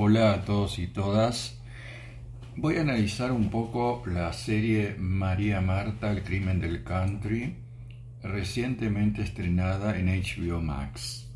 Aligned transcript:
Hola 0.00 0.32
a 0.32 0.44
todos 0.44 0.78
y 0.78 0.86
todas. 0.86 1.58
Voy 2.54 2.76
a 2.76 2.82
analizar 2.82 3.32
un 3.32 3.50
poco 3.50 4.04
la 4.06 4.32
serie 4.32 4.94
María 4.96 5.60
Marta, 5.60 6.12
el 6.12 6.22
crimen 6.22 6.60
del 6.60 6.84
country, 6.84 7.56
recientemente 8.22 9.22
estrenada 9.22 9.98
en 9.98 10.06
HBO 10.06 10.60
Max. 10.60 11.28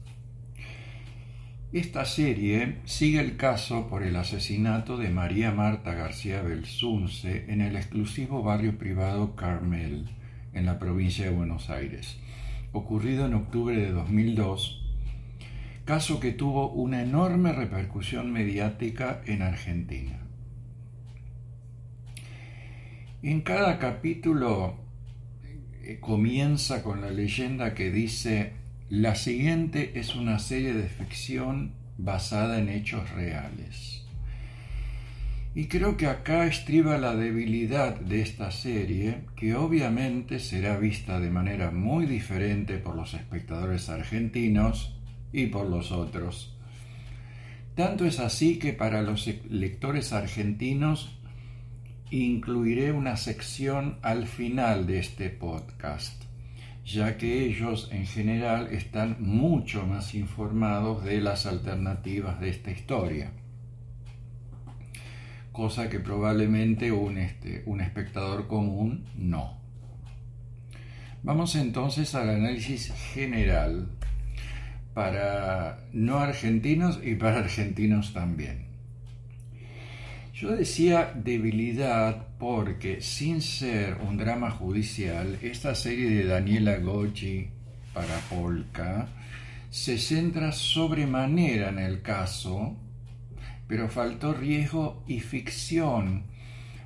Esta 1.73 2.05
serie 2.05 2.77
sigue 2.85 3.19
el 3.19 3.37
caso 3.37 3.89
por 3.89 4.05
el 4.05 4.15
asesinato 4.15 4.97
de 4.97 5.09
María 5.09 5.51
Marta 5.51 5.95
García 5.95 6.41
Belsunce 6.43 7.47
en 7.49 7.63
el 7.63 7.75
exclusivo 7.75 8.45
barrio 8.45 8.79
privado 8.79 9.35
Carmel, 9.35 10.09
en 10.53 10.67
la 10.67 10.79
provincia 10.79 11.25
de 11.25 11.33
Buenos 11.33 11.69
Aires, 11.69 12.17
ocurrido 12.71 13.27
en 13.27 13.35
octubre 13.35 13.77
de 13.77 13.91
2002 13.91 14.82
caso 15.85 16.21
que 16.21 16.33
tuvo 16.33 16.71
una 16.71 17.03
enorme 17.03 17.53
repercusión 17.53 18.33
mediática 18.33 19.21
en 19.27 19.43
Argentina. 19.43 20.19
En 23.23 23.41
cada 23.43 23.79
capítulo 23.79 24.77
eh, 25.83 25.99
comienza 26.01 26.83
con 26.83 27.01
la 27.01 27.11
leyenda 27.11 27.75
que 27.75 27.91
dice, 27.91 28.53
la 28.89 29.15
siguiente 29.15 29.99
es 29.99 30.15
una 30.15 30.39
serie 30.39 30.75
de 30.75 30.89
ficción 30.89 31.73
basada 31.99 32.59
en 32.59 32.69
hechos 32.69 33.11
reales. 33.11 34.05
Y 35.55 35.67
creo 35.67 35.97
que 35.97 36.07
acá 36.07 36.47
estriba 36.47 36.97
la 36.97 37.15
debilidad 37.15 38.01
de 38.01 38.23
esta 38.23 38.51
serie, 38.51 39.25
que 39.37 39.55
obviamente 39.55 40.39
será 40.39 40.79
vista 40.79 41.21
de 41.21 41.31
manera 41.31 41.71
muy 41.71 42.07
diferente 42.07 42.79
por 42.79 42.97
los 42.97 43.13
espectadores 43.15 43.91
argentinos 43.91 44.97
y 45.33 45.47
por 45.47 45.69
los 45.69 45.93
otros. 45.93 46.55
Tanto 47.75 48.05
es 48.05 48.19
así 48.19 48.59
que 48.59 48.73
para 48.73 49.01
los 49.03 49.27
lectores 49.49 50.13
argentinos 50.13 51.19
incluiré 52.11 52.93
una 52.93 53.17
sección 53.17 53.99
al 54.03 54.27
final 54.27 54.87
de 54.87 54.99
este 54.99 55.31
podcast, 55.31 56.25
ya 56.85 57.17
que 57.17 57.47
ellos 57.47 57.89
en 57.91 58.07
general 58.07 58.69
están 58.73 59.17
mucho 59.21 59.87
más 59.87 60.15
informados 60.15 61.03
de 61.05 61.23
las 61.23 61.47
alternativas 61.47 62.39
de 62.39 62.51
esta 62.51 62.71
historia, 62.71 63.33
cosa 65.53 65.89
que 65.89 66.01
probablemente 66.01 66.93
un, 66.93 67.17
este, 67.17 67.65
espectador 67.81 68.49
común 68.49 69.07
no. 69.17 69.57
Vamos 71.23 71.55
entonces 71.55 72.15
al 72.15 72.29
análisis 72.29 72.93
general 73.15 73.89
para 74.95 75.79
no 75.93 76.19
argentinos 76.19 77.01
y 77.03 77.15
para 77.15 77.39
argentinos 77.39 78.13
también. 78.13 78.67
Yo 80.35 80.51
decía 80.57 81.13
debilidad 81.15 82.27
porque 82.39 83.01
sin 83.01 83.43
ser 83.43 83.99
un 83.99 84.17
drama 84.17 84.51
judicial, 84.51 85.39
esta 85.41 85.75
serie 85.75 86.11
de 86.11 86.25
Daniela 86.25 86.79
Gocci 86.79 87.49
para 87.95 88.19
Polka 88.29 89.09
se 89.71 89.99
centra 89.99 90.53
sobremanera 90.53 91.69
en 91.69 91.79
el 91.79 92.03
caso, 92.03 92.77
pero 93.69 93.89
faltó 93.89 94.35
riesgo 94.35 95.05
y 95.07 95.21
ficción 95.21 96.25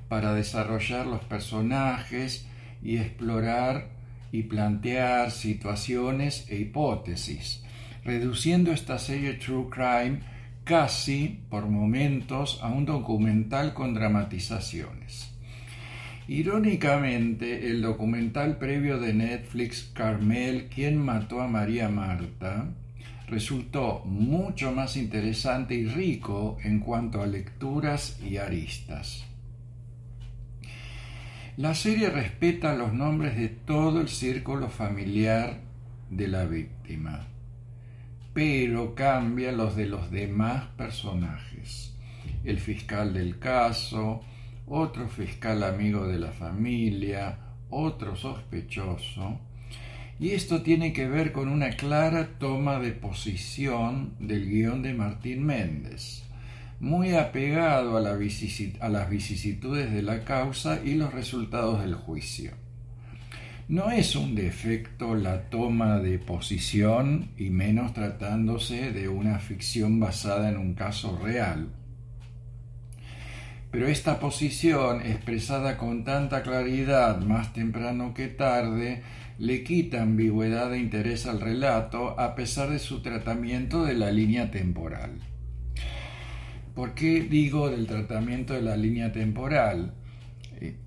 para 0.07 0.33
desarrollar 0.33 1.07
los 1.07 1.21
personajes 1.21 2.47
y 2.81 2.97
explorar 2.97 3.89
y 4.31 4.43
plantear 4.43 5.31
situaciones 5.31 6.45
e 6.49 6.57
hipótesis 6.57 7.63
reduciendo 8.07 8.71
esta 8.71 8.97
serie 8.99 9.33
True 9.33 9.67
Crime 9.69 10.19
casi 10.63 11.41
por 11.49 11.67
momentos 11.67 12.57
a 12.63 12.69
un 12.69 12.85
documental 12.85 13.73
con 13.73 13.93
dramatizaciones. 13.93 15.29
Irónicamente, 16.29 17.69
el 17.69 17.81
documental 17.81 18.57
previo 18.57 18.97
de 18.97 19.13
Netflix 19.13 19.91
Carmel, 19.93 20.69
¿Quién 20.73 20.97
mató 20.97 21.41
a 21.41 21.49
María 21.49 21.89
Marta? 21.89 22.69
resultó 23.27 24.03
mucho 24.05 24.71
más 24.71 24.95
interesante 24.95 25.75
y 25.75 25.85
rico 25.85 26.57
en 26.63 26.79
cuanto 26.79 27.21
a 27.21 27.27
lecturas 27.27 28.21
y 28.23 28.37
aristas. 28.37 29.25
La 31.57 31.75
serie 31.75 32.09
respeta 32.09 32.73
los 32.73 32.93
nombres 32.93 33.35
de 33.35 33.49
todo 33.49 33.99
el 33.99 34.07
círculo 34.07 34.69
familiar 34.69 35.59
de 36.09 36.27
la 36.29 36.45
víctima 36.45 37.27
pero 38.37 38.93
cambia 38.93 39.51
los 39.51 39.75
de 39.75 39.87
los 39.87 40.11
demás 40.11 40.65
personajes. 40.77 41.95
El 42.43 42.59
fiscal 42.59 43.11
del 43.11 43.39
caso, 43.39 44.21
otro 44.67 45.09
fiscal 45.09 45.63
amigo 45.63 46.05
de 46.05 46.19
la 46.19 46.31
familia, 46.31 47.39
otro 47.71 48.15
sospechoso, 48.15 49.39
y 50.19 50.33
esto 50.33 50.61
tiene 50.61 50.93
que 50.93 51.07
ver 51.07 51.31
con 51.31 51.49
una 51.49 51.71
clara 51.71 52.37
toma 52.37 52.77
de 52.77 52.91
posición 52.91 54.13
del 54.19 54.47
guion 54.47 54.83
de 54.83 54.93
Martín 54.93 55.43
Méndez, 55.43 56.23
muy 56.79 57.15
apegado 57.15 57.97
a, 57.97 58.01
a 58.01 58.89
las 58.89 59.09
vicisitudes 59.09 59.91
de 59.91 60.01
la 60.03 60.23
causa 60.23 60.79
y 60.85 60.93
los 60.93 61.11
resultados 61.11 61.81
del 61.81 61.95
juicio. 61.95 62.66
No 63.69 63.91
es 63.91 64.15
un 64.15 64.33
defecto 64.33 65.13
la 65.13 65.49
toma 65.49 65.99
de 65.99 66.19
posición 66.19 67.31
y 67.37 67.49
menos 67.49 67.93
tratándose 67.93 68.93
de 68.93 69.09
una 69.09 69.39
ficción 69.39 69.99
basada 69.99 70.47
en 70.47 70.55
un 70.55 70.73
caso 70.73 71.19
real. 71.21 71.67
Pero 73.69 73.87
esta 73.87 74.21
posición, 74.21 75.01
expresada 75.01 75.77
con 75.77 76.05
tanta 76.05 76.43
claridad 76.43 77.19
más 77.19 77.51
temprano 77.51 78.13
que 78.13 78.27
tarde, 78.27 79.03
le 79.37 79.65
quita 79.65 80.01
ambigüedad 80.01 80.73
e 80.73 80.79
interés 80.79 81.25
al 81.25 81.41
relato 81.41 82.17
a 82.17 82.35
pesar 82.35 82.69
de 82.69 82.79
su 82.79 83.01
tratamiento 83.01 83.83
de 83.83 83.95
la 83.95 84.11
línea 84.11 84.49
temporal. 84.49 85.19
¿Por 86.73 86.93
qué 86.93 87.19
digo 87.19 87.69
del 87.69 87.85
tratamiento 87.85 88.53
de 88.53 88.61
la 88.61 88.77
línea 88.77 89.11
temporal? 89.11 89.96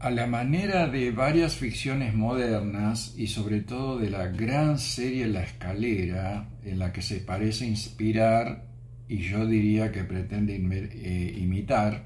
A 0.01 0.11
la 0.11 0.27
manera 0.27 0.89
de 0.89 1.13
varias 1.13 1.55
ficciones 1.55 2.15
modernas 2.15 3.15
y 3.17 3.29
sobre 3.29 3.61
todo 3.61 3.99
de 3.99 4.11
la 4.11 4.27
gran 4.27 4.79
serie 4.79 5.27
La 5.29 5.43
Escalera, 5.43 6.49
en 6.65 6.79
la 6.79 6.93
que 6.93 7.03
se 7.03 7.21
parece 7.21 7.67
inspirar 7.67 8.65
y 9.09 9.19
yo 9.19 9.47
diría 9.47 9.93
que 9.93 10.05
pretende 10.05 10.57
eh, 10.57 11.37
imitar, 11.39 12.05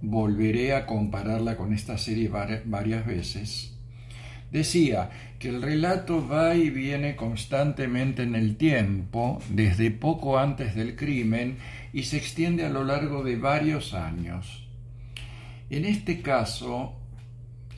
volveré 0.00 0.74
a 0.74 0.86
compararla 0.86 1.56
con 1.56 1.72
esta 1.72 1.98
serie 1.98 2.28
varias 2.28 3.06
veces, 3.06 3.76
decía 4.50 5.10
que 5.38 5.48
el 5.48 5.62
relato 5.62 6.26
va 6.26 6.54
y 6.54 6.70
viene 6.70 7.16
constantemente 7.16 8.22
en 8.22 8.34
el 8.34 8.56
tiempo, 8.56 9.40
desde 9.50 9.90
poco 9.90 10.38
antes 10.38 10.74
del 10.74 10.94
crimen, 10.94 11.58
y 11.92 12.04
se 12.04 12.16
extiende 12.16 12.64
a 12.64 12.70
lo 12.70 12.84
largo 12.84 13.22
de 13.22 13.36
varios 13.36 13.94
años 13.94 14.63
en 15.70 15.84
este 15.84 16.20
caso, 16.20 16.94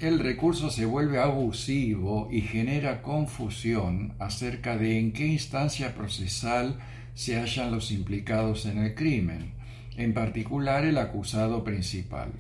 el 0.01 0.19
recurso 0.19 0.71
se 0.71 0.85
vuelve 0.85 1.19
abusivo 1.19 2.29
y 2.31 2.43
genera 2.43 3.01
confusión 3.01 4.15
acerca 4.19 4.77
de 4.77 4.99
en 4.99 5.13
qué 5.13 5.27
instancia 5.27 5.95
procesal 5.95 6.79
se 7.15 7.41
hallan 7.41 7.71
los 7.71 7.91
implicados 7.91 8.67
en 8.67 8.79
el 8.79 8.95
crimen, 8.95 9.55
en 9.97 10.13
particular 10.13 10.85
el 10.85 10.99
acusado 10.99 11.65
principal. 11.65 12.33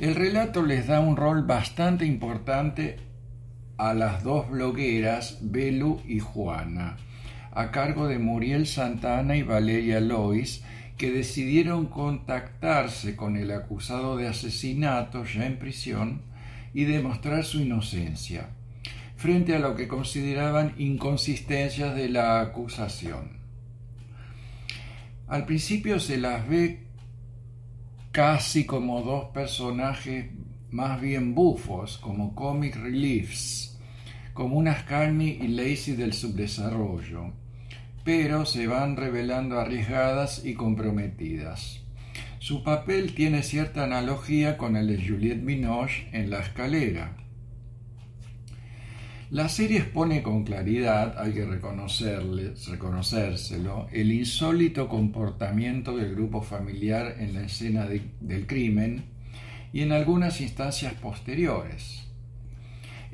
El 0.00 0.16
relato 0.16 0.62
les 0.62 0.88
da 0.88 0.98
un 0.98 1.16
rol 1.16 1.44
bastante 1.44 2.04
importante 2.04 2.96
a 3.76 3.94
las 3.94 4.24
dos 4.24 4.50
blogueras, 4.50 5.38
Belu 5.40 6.00
y 6.04 6.18
Juana, 6.18 6.96
a 7.52 7.70
cargo 7.70 8.08
de 8.08 8.18
Muriel 8.18 8.66
Santana 8.66 9.36
y 9.36 9.44
Valeria 9.44 10.00
Lois, 10.00 10.64
que 10.96 11.10
decidieron 11.10 11.86
contactarse 11.86 13.16
con 13.16 13.36
el 13.36 13.50
acusado 13.50 14.16
de 14.16 14.28
asesinato 14.28 15.24
ya 15.24 15.46
en 15.46 15.58
prisión 15.58 16.22
y 16.72 16.84
demostrar 16.84 17.44
su 17.44 17.60
inocencia, 17.60 18.50
frente 19.16 19.54
a 19.54 19.58
lo 19.58 19.74
que 19.74 19.88
consideraban 19.88 20.74
inconsistencias 20.78 21.94
de 21.94 22.08
la 22.08 22.40
acusación. 22.40 23.38
Al 25.26 25.46
principio 25.46 25.98
se 25.98 26.18
las 26.18 26.48
ve 26.48 26.80
casi 28.12 28.64
como 28.64 29.02
dos 29.02 29.26
personajes 29.26 30.26
más 30.70 31.00
bien 31.00 31.34
bufos, 31.34 31.98
como 31.98 32.34
comic 32.34 32.76
reliefs, 32.76 33.78
como 34.32 34.56
unas 34.56 34.84
Carney 34.84 35.38
y 35.40 35.48
Lacey 35.48 35.94
del 35.94 36.12
subdesarrollo 36.12 37.43
pero 38.04 38.44
se 38.44 38.66
van 38.66 38.96
revelando 38.96 39.58
arriesgadas 39.58 40.44
y 40.44 40.52
comprometidas. 40.54 41.80
Su 42.38 42.62
papel 42.62 43.14
tiene 43.14 43.42
cierta 43.42 43.84
analogía 43.84 44.58
con 44.58 44.76
el 44.76 44.88
de 44.88 45.02
Juliette 45.02 45.42
Binoche 45.44 46.08
en 46.12 46.28
La 46.28 46.40
escalera. 46.40 47.16
La 49.30 49.48
serie 49.48 49.78
expone 49.78 50.22
con 50.22 50.44
claridad, 50.44 51.18
hay 51.18 51.32
que 51.32 51.46
reconocérselo, 51.46 53.88
el 53.90 54.12
insólito 54.12 54.86
comportamiento 54.88 55.96
del 55.96 56.14
grupo 56.14 56.42
familiar 56.42 57.16
en 57.18 57.32
la 57.32 57.44
escena 57.44 57.86
del 57.86 58.46
crimen 58.46 59.06
y 59.72 59.80
en 59.80 59.92
algunas 59.92 60.42
instancias 60.42 60.92
posteriores, 60.94 62.06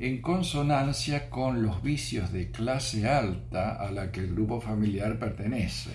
en 0.01 0.19
consonancia 0.19 1.29
con 1.29 1.61
los 1.61 1.83
vicios 1.83 2.33
de 2.33 2.49
clase 2.49 3.07
alta 3.07 3.73
a 3.73 3.91
la 3.91 4.11
que 4.11 4.21
el 4.21 4.33
grupo 4.33 4.59
familiar 4.59 5.19
pertenece, 5.19 5.91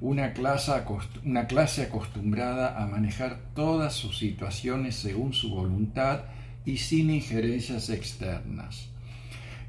una 0.00 0.32
clase, 0.32 0.72
una 1.26 1.46
clase 1.46 1.82
acostumbrada 1.82 2.82
a 2.82 2.86
manejar 2.86 3.38
todas 3.54 3.92
sus 3.92 4.16
situaciones 4.16 4.96
según 4.96 5.34
su 5.34 5.50
voluntad 5.50 6.20
y 6.64 6.78
sin 6.78 7.10
injerencias 7.10 7.90
externas. 7.90 8.88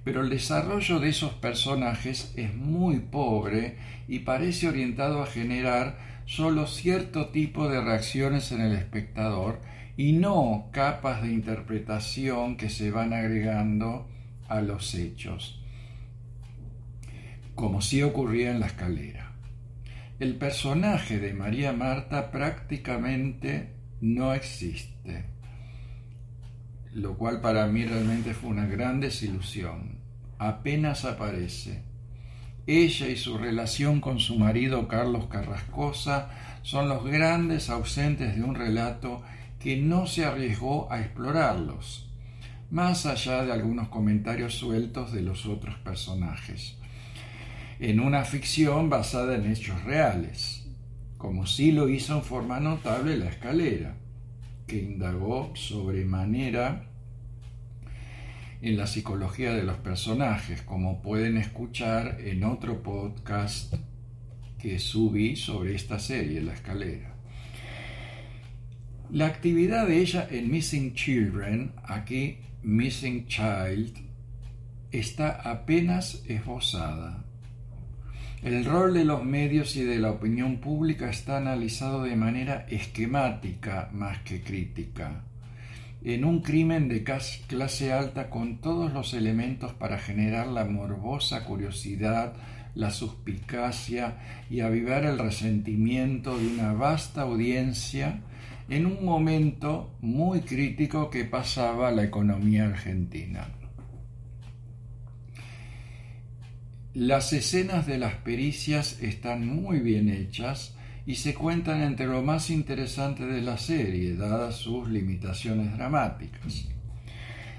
Pero 0.06 0.22
el 0.22 0.30
desarrollo 0.30 1.02
de 1.02 1.10
esos 1.10 1.34
personajes 1.34 2.32
es 2.38 2.56
muy 2.56 3.00
pobre 3.00 3.76
y 4.08 4.20
parece 4.20 4.70
orientado 4.70 5.22
a 5.22 5.28
generar 5.28 5.98
solo 6.26 6.66
cierto 6.66 7.28
tipo 7.28 7.68
de 7.68 7.82
reacciones 7.82 8.54
en 8.54 8.62
el 8.62 8.72
espectador 8.72 9.60
y 10.00 10.14
no 10.14 10.70
capas 10.72 11.24
de 11.24 11.28
interpretación 11.28 12.56
que 12.56 12.70
se 12.70 12.90
van 12.90 13.12
agregando 13.12 14.08
a 14.48 14.62
los 14.62 14.96
hechos, 14.96 15.62
como 17.54 17.82
sí 17.82 18.02
ocurría 18.02 18.52
en 18.52 18.62
la 18.62 18.68
escalera. 18.68 19.34
El 20.18 20.38
personaje 20.38 21.20
de 21.20 21.34
María 21.34 21.74
Marta 21.74 22.32
prácticamente 22.32 23.74
no 24.00 24.34
existe, 24.34 25.26
lo 26.94 27.18
cual 27.18 27.42
para 27.42 27.68
mí 27.68 27.84
realmente 27.84 28.34
fue 28.34 28.52
una 28.52 28.68
gran 28.68 29.02
desilusión 29.02 29.98
apenas 30.38 31.04
aparece. 31.04 31.84
Ella 32.66 33.10
y 33.10 33.18
su 33.18 33.38
relación 33.38 34.00
con 34.00 34.22
su 34.22 34.40
marido 34.40 34.88
Carlos 34.88 35.26
Carrascosa 35.26 36.30
son 36.62 36.88
los 36.88 37.04
grandes 37.04 37.70
ausentes 37.70 38.38
de 38.38 38.44
un 38.44 38.56
relato 38.56 39.24
que 39.60 39.78
no 39.78 40.08
se 40.08 40.26
arriesgó 40.26 40.92
a 40.92 41.02
explorarlos, 41.02 42.10
más 42.72 43.06
allá 43.06 43.44
de 43.44 43.52
algunos 43.52 43.90
comentarios 43.90 44.54
sueltos 44.56 45.12
de 45.12 45.22
los 45.22 45.46
otros 45.46 45.76
personajes, 45.80 46.78
en 47.80 48.00
una 48.00 48.24
ficción 48.24 48.90
basada 48.90 49.36
en 49.36 49.52
hechos 49.52 49.84
reales, 49.84 50.68
como 51.18 51.46
sí 51.46 51.72
lo 51.72 51.90
hizo 51.90 52.16
en 52.16 52.24
forma 52.24 52.60
notable 52.60 53.18
La 53.18 53.30
Escalera, 53.30 53.96
que 54.66 54.78
indagó 54.78 55.52
sobremanera 55.56 56.86
en 58.62 58.78
la 58.78 58.88
psicología 58.88 59.54
de 59.54 59.64
los 59.64 59.78
personajes, 59.78 60.62
como 60.62 61.02
pueden 61.02 61.38
escuchar 61.38 62.20
en 62.22 62.44
otro 62.44 62.84
podcast 62.84 63.74
que 64.58 64.80
subí 64.80 65.36
sobre 65.36 65.76
esta 65.76 66.00
serie, 66.00 66.42
La 66.42 66.54
Escalera. 66.54 67.09
La 69.12 69.26
actividad 69.26 69.88
de 69.88 70.00
ella 70.00 70.28
en 70.30 70.52
Missing 70.52 70.94
Children, 70.94 71.72
aquí 71.84 72.38
Missing 72.64 73.26
Child, 73.28 73.98
está 74.92 75.32
apenas 75.50 76.24
esbozada. 76.28 77.24
El 78.44 78.66
rol 78.66 78.94
de 78.94 79.06
los 79.06 79.26
medios 79.26 79.76
y 79.76 79.84
de 79.84 79.98
la 79.98 80.12
opinión 80.12 80.58
pública 80.58 81.10
está 81.10 81.38
analizado 81.38 82.04
de 82.04 82.16
manera 82.16 82.68
esquemática 82.70 83.90
más 83.94 84.20
que 84.20 84.42
crítica 84.42 85.24
en 86.04 86.24
un 86.24 86.42
crimen 86.42 86.88
de 86.88 87.04
clase 87.04 87.92
alta 87.92 88.30
con 88.30 88.60
todos 88.60 88.94
los 88.94 89.14
elementos 89.14 89.74
para 89.74 89.98
generar 89.98 90.48
la 90.48 90.64
morbosa 90.64 91.44
curiosidad, 91.44 92.34
la 92.76 92.92
suspicacia 92.92 94.18
y 94.50 94.62
avivar 94.62 95.04
el 95.04 95.20
resentimiento 95.20 96.38
de 96.38 96.48
una 96.48 96.74
vasta 96.74 97.24
audiencia 97.24 98.22
en 98.70 98.86
un 98.86 99.04
momento 99.04 99.96
muy 100.02 100.42
crítico 100.42 101.10
que 101.10 101.26
pasaba 101.26 101.92
la 101.92 102.04
economía 102.04 102.66
argentina. 102.66 103.48
Las 106.94 107.34
escenas 107.34 107.88
de 107.88 107.98
las 107.98 108.16
pericias 108.16 109.02
están 109.02 109.48
muy 109.48 109.80
bien 109.80 110.10
hechas, 110.10 110.76
y 111.10 111.16
se 111.16 111.34
cuentan 111.34 111.82
entre 111.82 112.06
lo 112.06 112.22
más 112.22 112.52
interesante 112.52 113.26
de 113.26 113.42
la 113.42 113.58
serie, 113.58 114.16
dadas 114.16 114.58
sus 114.58 114.88
limitaciones 114.88 115.76
dramáticas. 115.76 116.68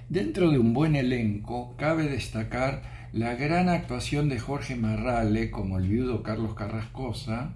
Dentro 0.08 0.52
de 0.52 0.60
un 0.60 0.72
buen 0.72 0.94
elenco, 0.94 1.74
cabe 1.76 2.04
destacar 2.04 3.08
la 3.12 3.34
gran 3.34 3.68
actuación 3.68 4.28
de 4.28 4.38
Jorge 4.38 4.76
Marrale 4.76 5.50
como 5.50 5.78
el 5.78 5.88
viudo 5.88 6.22
Carlos 6.22 6.54
Carrascosa, 6.54 7.54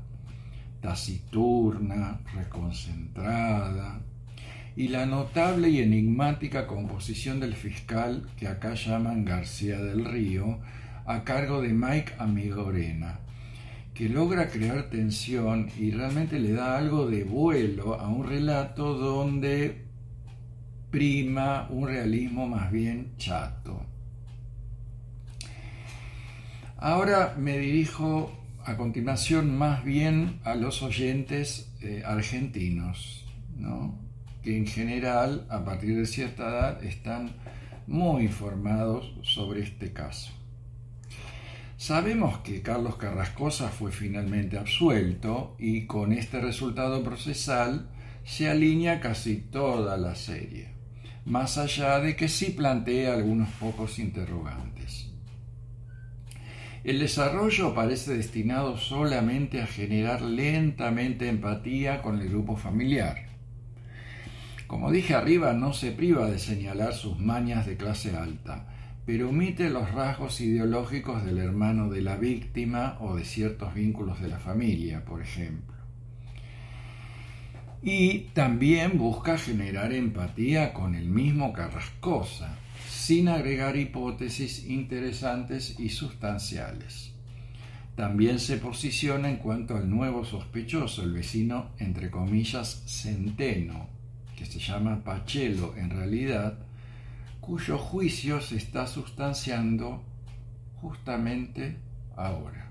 taciturna, 0.85 2.21
reconcentrada, 2.35 4.03
y 4.77 4.89
la 4.89 5.07
notable 5.07 5.71
y 5.71 5.81
enigmática 5.81 6.67
composición 6.67 7.41
del 7.41 7.55
fiscal 7.55 8.29
que 8.37 8.49
acá 8.49 8.75
llaman 8.75 9.25
García 9.25 9.81
del 9.81 10.05
Río, 10.05 10.59
a 11.07 11.25
cargo 11.25 11.63
de 11.63 11.71
Mike 11.71 12.13
Amigorena, 12.19 13.21
que 13.95 14.11
logra 14.11 14.51
crear 14.51 14.91
tensión 14.91 15.71
y 15.79 15.91
realmente 15.91 16.39
le 16.39 16.53
da 16.53 16.77
algo 16.77 17.07
de 17.07 17.25
vuelo 17.25 17.95
a 17.99 18.07
un 18.09 18.29
relato 18.29 18.93
donde 18.93 19.87
prima 20.91 21.67
un 21.71 21.89
realismo 21.89 22.47
más 22.47 22.71
bien 22.71 23.15
chato. 23.17 23.81
Ahora 26.77 27.37
me 27.39 27.57
dirijo 27.57 28.44
a 28.65 28.77
continuación 28.77 29.57
más 29.57 29.85
bien 29.85 30.41
a 30.45 30.55
los 30.55 30.83
oyentes 30.83 31.71
eh, 31.83 32.03
argentinos, 32.05 33.27
que 34.43 34.57
en 34.57 34.67
general 34.67 35.47
a 35.51 35.65
partir 35.65 35.97
de 35.97 36.07
cierta 36.07 36.49
edad 36.49 36.85
están 36.85 37.33
muy 37.87 38.25
informados 38.25 39.15
sobre 39.23 39.63
este 39.63 39.93
caso. 39.93 40.33
Sabemos 41.77 42.39
que 42.39 42.63
Carlos 42.63 42.97
Carrascosa 42.97 43.69
fue 43.69 43.93
finalmente 43.93 44.57
absuelto 44.57 45.57
y 45.59 45.85
con 45.87 46.13
este 46.13 46.41
resultado 46.41 47.03
procesal 47.03 47.91
se 48.25 48.49
alinea 48.49 49.01
casi 49.01 49.37
toda 49.37 49.99
la 49.99 50.15
serie, 50.15 50.69
más 51.27 51.59
allá 51.59 52.01
de 52.01 52.17
que 52.17 52.29
sí 52.29 52.53
plantea 52.53 53.13
algunos 53.13 53.51
pocos 53.61 53.99
interrogantes. 53.99 55.14
El 56.85 56.99
desarrollo 56.99 57.73
parece 57.73 58.15
destinado 58.15 58.77
solamente 58.77 59.63
a 59.63 59.67
generar 59.67 60.21
lentamente 60.21 61.31
empatía 61.31 62.03
con 62.03 62.21
el 62.21 62.29
grupo 62.29 62.57
familiar. 62.57 63.25
Como 64.67 64.91
dije 64.91 65.15
arriba, 65.15 65.55
no 65.55 65.73
se 65.73 65.93
priva 65.93 66.29
de 66.29 66.39
señalar 66.39 66.93
sus 66.93 67.19
mañas 67.19 67.65
de 67.65 67.79
clase 67.79 68.15
alta, 68.15 68.69
pero 69.07 69.31
omite 69.31 69.71
los 69.71 69.93
rasgos 69.93 70.43
ideológicos 70.43 71.25
del 71.25 71.39
hermano 71.39 71.89
de 71.89 72.03
la 72.03 72.17
víctima 72.17 72.99
o 73.01 73.17
de 73.17 73.25
ciertos 73.25 73.73
vínculos 73.73 74.21
de 74.21 74.29
la 74.29 74.39
familia, 74.39 75.07
por 75.07 75.23
ejemplo. 75.23 75.75
Y 77.83 78.31
también 78.35 78.99
busca 78.99 79.39
generar 79.39 79.95
empatía 79.95 80.75
con 80.75 80.95
el 80.95 81.09
mismo 81.09 81.55
Carrascosa, 81.55 82.59
sin 83.05 83.29
agregar 83.29 83.77
hipótesis 83.77 84.65
interesantes 84.67 85.79
y 85.79 85.91
sustanciales. 85.91 87.13
También 87.97 88.39
se 88.39 88.57
posiciona 88.57 89.29
en 89.29 89.37
cuanto 89.37 89.77
al 89.77 89.91
nuevo 89.91 90.25
sospechoso, 90.25 91.03
el 91.03 91.13
vecino, 91.13 91.73
entre 91.79 92.11
comillas, 92.11 92.83
centeno, 92.87 93.91
que 94.35 94.47
se 94.47 94.59
llama 94.59 95.05
Pachelo 95.05 95.77
en 95.77 95.91
realidad, 95.91 96.57
cuyo 97.43 97.77
juicio 97.77 98.41
se 98.41 98.57
está 98.57 98.87
sustanciando 98.87 100.03
justamente 100.81 101.77
ahora. 102.17 102.71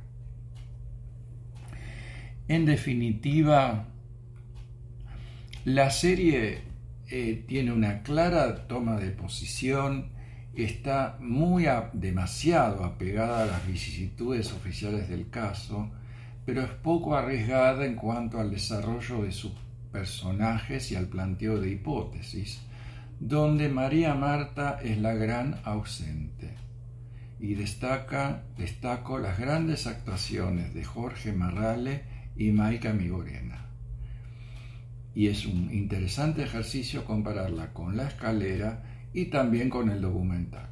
En 2.47 2.65
definitiva, 2.65 3.85
la 5.63 5.91
serie 5.91 6.63
eh, 7.11 7.43
tiene 7.47 7.71
una 7.71 8.01
clara 8.01 8.67
toma 8.67 8.97
de 8.97 9.11
posición, 9.11 10.12
está 10.55 11.17
muy 11.19 11.65
demasiado 11.93 12.83
apegada 12.83 13.43
a 13.43 13.48
las 13.48 13.67
vicisitudes 13.67 14.51
oficiales 14.53 15.10
del 15.10 15.29
caso, 15.29 15.89
pero 16.45 16.62
es 16.62 16.69
poco 16.69 17.15
arriesgada 17.15 17.86
en 17.86 17.95
cuanto 17.95 18.39
al 18.39 18.51
desarrollo 18.51 19.24
de 19.24 19.31
sus 19.31 19.53
personajes 19.91 20.91
y 20.91 20.95
al 20.95 21.07
planteo 21.07 21.60
de 21.60 21.72
hipótesis 21.72 22.62
donde 23.27 23.69
María 23.69 24.15
Marta 24.15 24.79
es 24.83 24.98
la 24.98 25.13
gran 25.13 25.62
ausente. 25.63 26.55
Y 27.39 27.55
destaca, 27.55 28.43
destaco 28.57 29.17
las 29.17 29.39
grandes 29.39 29.88
actuaciones 29.88 30.74
de 30.74 30.83
Jorge 30.83 31.31
Marrale 31.31 32.03
y 32.36 32.51
Maika 32.51 32.91
Migorena. 32.91 33.65
Y 35.15 35.27
es 35.27 35.45
un 35.45 35.74
interesante 35.74 36.43
ejercicio 36.43 37.05
compararla 37.05 37.72
con 37.72 37.95
La 37.95 38.07
Escalera 38.07 38.83
y 39.13 39.25
también 39.25 39.70
con 39.70 39.89
el 39.89 40.01
documental. 40.01 40.67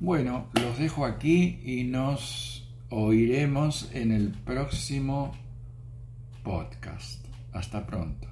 Bueno, 0.00 0.46
los 0.54 0.78
dejo 0.78 1.04
aquí 1.04 1.60
y 1.64 1.84
nos 1.84 2.68
oiremos 2.88 3.90
en 3.92 4.12
el 4.12 4.30
próximo 4.30 5.32
podcast. 6.42 7.24
Hasta 7.52 7.86
pronto. 7.86 8.29